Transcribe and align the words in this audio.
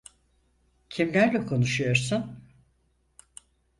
Kimlerle 0.89 1.45
konuşuyorsun? 1.45 2.39